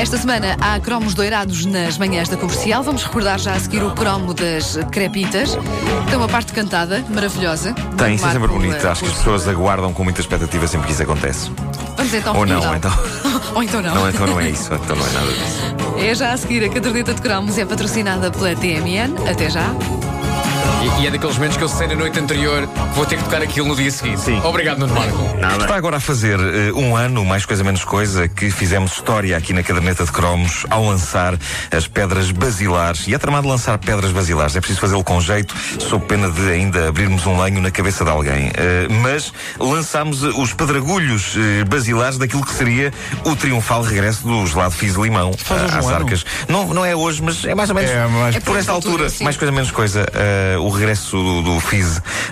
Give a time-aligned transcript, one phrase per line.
[0.00, 2.82] Esta semana há cromos doirados nas manhãs da comercial.
[2.82, 5.50] Vamos recordar já a seguir o cromo das crepitas.
[6.08, 7.74] Tem uma parte cantada, maravilhosa.
[7.98, 8.88] Tem, isso é sempre bonito.
[8.88, 11.52] Acho que as pessoas aguardam com muita expectativa sempre que isso acontece.
[11.98, 12.92] Vamos então Ou não, então.
[13.54, 13.94] Ou então não.
[13.94, 14.72] Não, então não é isso.
[14.72, 15.76] Então não é nada disso.
[15.98, 16.64] É já a seguir.
[16.64, 19.28] A caderneta de cromos é patrocinada pela TMN.
[19.30, 19.70] Até já.
[20.82, 23.42] E, e é daqueles momentos que eu sei na noite anterior vou ter que tocar
[23.42, 24.20] aquilo no dia seguinte.
[24.20, 24.40] Sim.
[24.44, 25.18] Obrigado, Nuno Marco.
[25.60, 29.52] Está agora a fazer eh, um ano, mais coisa menos coisa, que fizemos história aqui
[29.52, 31.38] na caderneta de cromos ao lançar
[31.70, 33.06] as pedras basilares.
[33.08, 34.56] E é tramado lançar pedras basilares.
[34.56, 38.10] É preciso fazê-lo com jeito, sob pena de ainda abrirmos um lenho na cabeça de
[38.10, 38.50] alguém.
[38.54, 42.92] Eh, mas lançámos eh, os pedragulhos eh, basilares daquilo que seria
[43.24, 45.96] o triunfal regresso do gelado Fizz Limão às um ano.
[45.96, 46.24] arcas.
[46.48, 49.24] Não, não é hoje, mas é mais ou menos É mais- por esta altura, sim.
[49.24, 50.06] mais coisa menos coisa.
[50.50, 51.60] Eh, o regresso do, do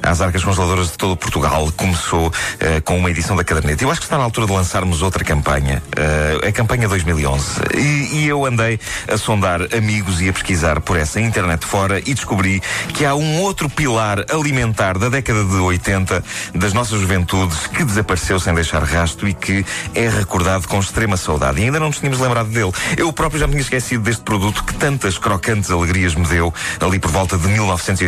[0.03, 3.85] às arcas congeladoras de todo Portugal começou eh, com uma edição da caderneta.
[3.85, 7.61] Eu acho que está na altura de lançarmos outra campanha, eh, a campanha 2011.
[7.77, 12.15] E, e eu andei a sondar amigos e a pesquisar por essa internet fora e
[12.15, 12.61] descobri
[12.95, 18.41] que há um outro pilar alimentar da década de 80 das nossas juventudes que desapareceu
[18.41, 21.61] sem deixar rastro e que é recordado com extrema saudade.
[21.61, 22.73] E ainda não nos tínhamos lembrado dele.
[22.97, 26.99] Eu próprio já me tinha esquecido deste produto que tantas crocantes alegrias me deu ali
[26.99, 27.47] por volta de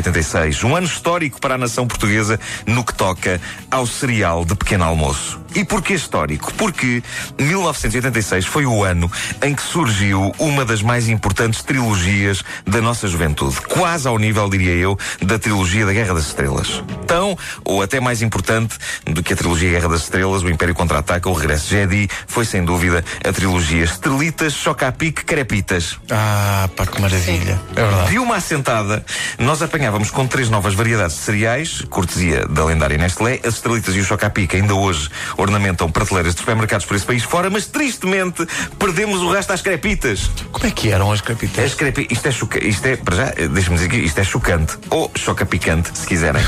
[0.01, 0.65] 1986.
[0.65, 5.41] Um ano histórico para a nação portuguesa no que toca ao cereal de pequeno almoço.
[5.55, 6.53] E porquê histórico?
[6.55, 7.03] Porque
[7.39, 9.11] 1986 foi o ano
[9.43, 13.61] em que surgiu uma das mais importantes trilogias da nossa juventude.
[13.63, 16.83] Quase ao nível, diria eu, da trilogia da Guerra das Estrelas.
[17.07, 21.29] Tão, ou até mais importante do que a trilogia Guerra das Estrelas, o Império Contra-Ataca,
[21.29, 25.99] o Regresso de Jedi, foi sem dúvida a trilogia Estrelitas, Chocapic, Crepitas.
[26.11, 27.61] Ah, pá, que maravilha.
[27.75, 28.11] É verdade.
[28.11, 29.05] De uma assentada,
[29.39, 33.99] nós apanhávamos com três novas variedades de cereais, cortesia da lendária Nestlé, as estrelitas e
[33.99, 38.47] o chocapic ainda hoje ornamentam prateleiras de supermercados por esse país fora, mas tristemente
[38.79, 40.31] perdemos o resto às crepitas.
[40.53, 41.75] Como é que eram as As crepitas?
[41.75, 42.07] crepi...
[42.09, 42.65] Isto é choca...
[42.65, 44.79] Isto é, para já, eh, deixa-me dizer que isto é chocante.
[44.91, 46.43] Ou choca-picante, se quiserem.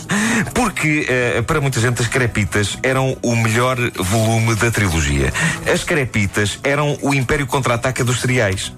[0.54, 5.30] Porque, eh, para muita gente, as crepitas eram o melhor volume da trilogia.
[5.70, 8.72] As crepitas eram o império contra-ataca dos cereais.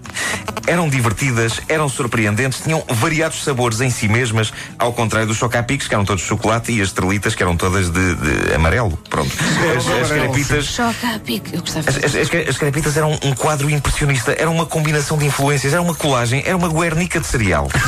[0.66, 5.94] Eram divertidas, eram surpreendentes, tinham variados sabores em si mesmas, ao contrário dos chocapics, que
[5.94, 8.98] eram todos de chocolate, e as estrelitas, que eram todas de, de amarelo.
[9.08, 9.30] Pronto.
[9.76, 10.78] As, as crepitas.
[11.52, 11.90] Eu gostava.
[11.90, 15.82] As, as, as, as crepitas eram um quadro impressionista, era uma combinação de influências, era
[15.82, 17.68] uma colagem, era uma guernica de cereal.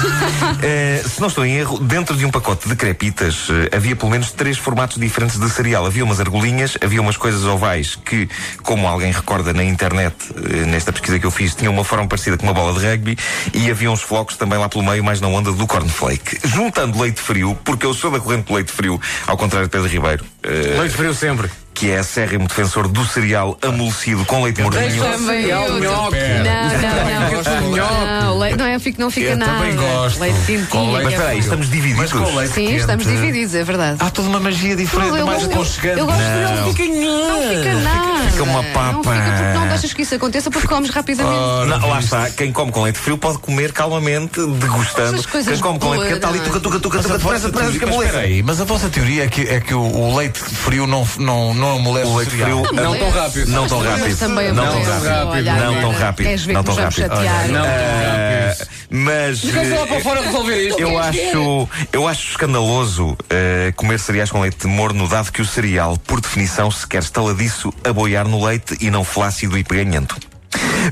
[0.62, 4.10] Eh, se não estou em erro, dentro de um pacote de crepitas eh, havia pelo
[4.10, 5.84] menos três formatos diferentes de cereal.
[5.86, 8.28] Havia umas argolinhas, havia umas coisas ovais que,
[8.62, 12.36] como alguém recorda na internet, eh, nesta pesquisa que eu fiz, tinham uma forma parecida
[12.36, 13.18] com uma bola de rugby
[13.52, 15.66] e havia uns flocos também lá pelo meio, mais na onda do
[16.06, 16.38] cornflake.
[16.44, 19.88] Juntando leite frio, porque eu sou da corrente do leite frio, ao contrário de Pedro
[19.88, 20.24] Ribeiro.
[20.42, 21.48] eh, Leite frio sempre.
[21.74, 25.02] que é acérrimo defensor do cereal amolecido com leite morninho.
[25.02, 25.68] Também eu.
[25.70, 26.16] Não, nhoque.
[26.44, 28.20] não, não.
[28.20, 29.52] Não, le- não, é, fica- não fica Eu nada.
[29.52, 30.20] também gosto.
[30.20, 30.92] Leite Com quentinho.
[30.92, 32.12] leite Mas espera aí, estamos divididos.
[32.12, 32.76] leite Sim, quente.
[32.80, 33.96] estamos divididos, é verdade.
[34.00, 35.98] Há toda uma magia diferente, eu, mais aconchegante.
[35.98, 36.56] eu gosto de Não.
[36.66, 38.30] não fica Não fica nada.
[38.30, 38.92] fica uma papa.
[38.92, 41.36] Não fica porque não deixas que isso aconteça porque comes rapidamente.
[41.68, 45.14] Não, lá está, quem come com leite frio pode comer calmamente, degustando.
[45.14, 46.48] Essas coisas Quem come com leite quente está ali, boas.
[46.50, 48.12] tuca, tuca, tuca, Mas a tuca, vossa depressa, depressa, teoria- fica mas moleza.
[48.14, 51.06] espera aí, mas a vossa teoria é que, é que o, o leite frio não,
[51.18, 53.46] não, não amolece O leite frio Não tão rápido.
[53.48, 54.18] Não tão rápido.
[54.18, 55.44] também Não tão rápido.
[55.44, 56.26] Não tão rápido.
[56.26, 57.00] Queres ver Não tão rápido.
[57.08, 58.81] Não tão rápido.
[58.92, 59.42] Mas.
[59.42, 60.78] Lá eh, para fora resolver isto.
[60.78, 65.96] Eu acho, eu acho escandaloso eh, comer cereais com leite morno, dado que o cereal,
[65.96, 70.16] por definição, se quer estaladiço a boiar no leite e não flácido e peganhento.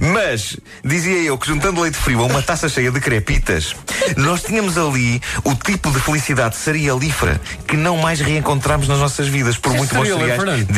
[0.00, 3.77] Mas, dizia eu que juntando leite frio a uma taça cheia de crepitas,
[4.17, 9.59] nós tínhamos ali o tipo de felicidade cerealífera que não mais reencontramos nas nossas vidas,
[9.59, 10.43] por é muito bons cereal, é, cereais.
[10.43, 10.72] Fernando?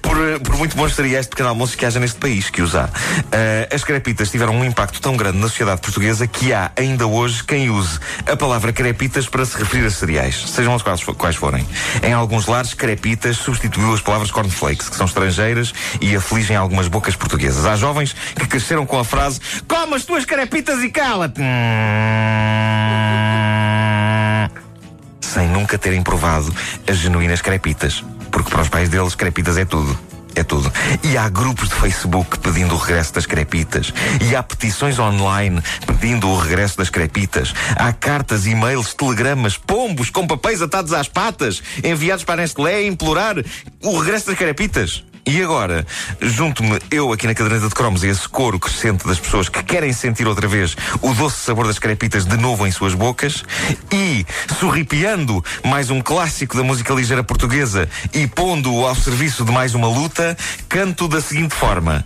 [0.00, 2.74] Por, eh, por muito bons cereais de pequeno almoço que haja neste país, que os
[2.74, 2.88] há.
[3.32, 7.42] Eh, as crepitas tiveram um impacto tão grande na sociedade portuguesa que há ainda hoje
[7.42, 7.98] quem use
[8.30, 11.66] a palavra crepitas para se referir a cereais, sejam as quais, quais forem.
[12.02, 17.16] Em alguns lares, crepitas substituiu as palavras cornflakes, que são estrangeiras e afligem algumas bocas
[17.16, 17.66] portuguesas.
[17.66, 21.42] Há jovens que cresceram com a frase Come as tuas crepitas e cala-te!
[25.34, 26.54] sem nunca terem provado
[26.86, 28.04] as genuínas crepitas.
[28.34, 29.96] Porque para os pais deles, crepitas é tudo.
[30.34, 30.70] É tudo.
[31.04, 33.94] E há grupos de Facebook pedindo o regresso das crepitas.
[34.20, 37.54] E há petições online pedindo o regresso das crepitas.
[37.76, 43.36] Há cartas, e-mails, telegramas, pombos com papéis atados às patas enviados para Nestlé a implorar
[43.80, 45.04] o regresso das crepitas.
[45.26, 45.86] E agora,
[46.20, 49.90] junto-me eu aqui na caderneta de cromos a esse coro crescente das pessoas que querem
[49.90, 53.42] sentir outra vez o doce sabor das crepitas de novo em suas bocas
[53.90, 54.26] e,
[54.58, 59.88] sorripiando mais um clássico da música ligeira portuguesa e pondo-o ao serviço de mais uma
[59.88, 60.36] luta,
[60.68, 62.04] canto da seguinte forma.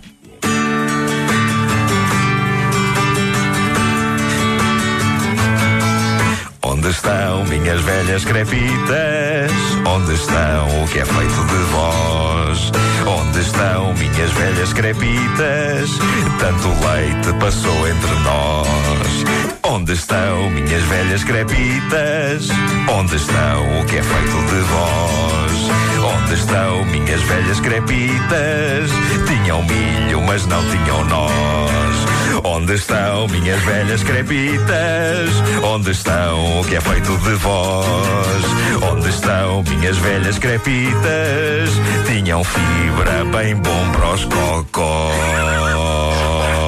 [6.71, 9.51] Onde estão minhas velhas crepitas?
[9.87, 12.71] Onde estão o que é feito de vós?
[13.07, 15.89] Onde estão minhas velhas crepitas?
[16.37, 19.25] Tanto leite passou entre nós.
[19.63, 22.49] Onde estão minhas velhas crepitas?
[22.87, 26.21] Onde estão o que é feito de vós?
[26.21, 28.91] Onde estão minhas velhas crepitas?
[29.25, 32.08] Tinham milho, mas não tinham nós.
[32.43, 35.29] Onde estão minhas velhas crepitas?
[35.63, 38.43] Onde estão o que é feito de vós?
[38.81, 41.69] Onde estão minhas velhas crepitas?
[42.05, 45.19] Tinham fibra bem bom para os cocós.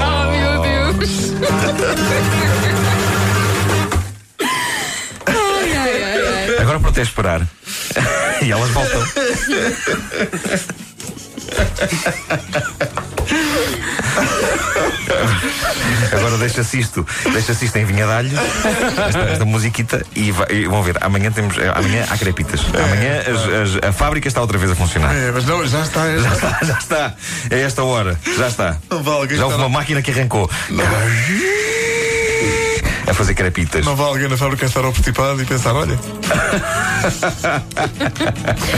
[0.04, 1.32] Oh, meu Deus!
[5.28, 6.58] ai, ai, ai, ai.
[6.62, 7.42] Agora pronto é esperar.
[8.42, 9.02] e elas voltam.
[16.18, 18.32] Agora deixa-se isto, deixa-se isto em vinha de alho,
[19.08, 21.58] esta, esta musiquita, e, vai- e vão ver, amanhã temos.
[21.58, 22.62] eh, Amanhã há crepitas.
[22.74, 25.16] Amanhã as- as- a fábrica está outra vez a funcionar.
[25.16, 26.18] É, mas não, já está.
[26.18, 27.14] Já está, já está.
[27.50, 28.20] É esta hora.
[28.38, 28.78] Já está.
[28.90, 30.50] Não vale, Já houve uma máquina que arrancou.
[33.08, 33.86] A fazer crepitas.
[33.86, 34.92] Não vai alguém na fábrica estar ao
[35.42, 35.98] e pensar: olha,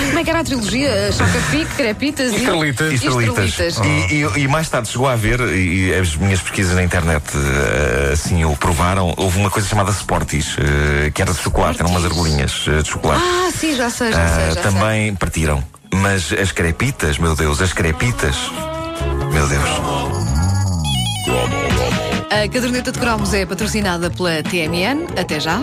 [0.10, 1.12] Como é que era a trilogia?
[1.12, 2.38] Choca-pique, crepitas e...
[2.38, 2.92] Estrelitas.
[2.92, 3.46] e Estrelitas.
[3.60, 3.78] estrelitas.
[4.12, 8.12] E, e- e mais tarde chegou a haver, e, as minhas pesquisas na internet eh,
[8.14, 12.06] assim o provaram, houve uma coisa chamada Sportis, eh, que era de chocolate, eram umas
[12.06, 13.22] argolinhas eh, de chocolate.
[13.24, 14.62] Ah, sim, já sei, já sei, já sei.
[14.64, 15.64] também partiram.
[15.94, 18.36] Mas as crepitas, meu Deus, as crepitas.
[19.32, 19.70] Meu Deus.
[22.34, 25.06] A caderneta de cromos é patrocinada pela TMN.
[25.16, 25.60] Até já.